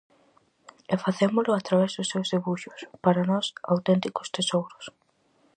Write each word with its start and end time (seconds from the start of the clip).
E 0.93 0.95
facémolo 1.05 1.51
a 1.53 1.61
través 1.67 1.91
dos 1.93 2.09
seus 2.11 2.27
debuxos, 2.33 2.79
para 3.03 3.27
nós, 3.29 3.45
auténticos 3.73 4.31
tesouros. 4.35 4.85